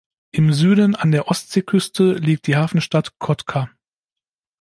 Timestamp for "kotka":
3.19-3.69